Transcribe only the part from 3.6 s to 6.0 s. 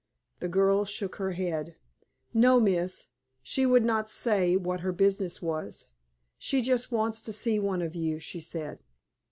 would not say what her business was.